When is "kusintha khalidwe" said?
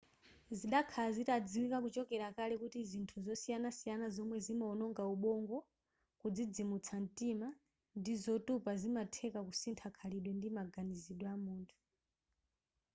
9.47-10.31